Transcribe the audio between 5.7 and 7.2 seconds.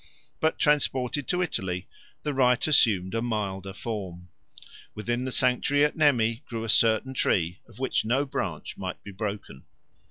at Nemi grew a certain